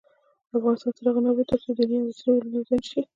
[0.57, 3.01] افغانستان تر هغو نه ابادیږي، ترڅو دیني او عصري علوم یو ځای نشي.